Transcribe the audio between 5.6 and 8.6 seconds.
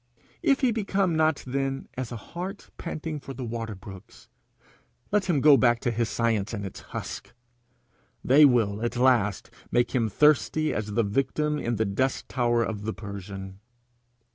to his science and its husks: they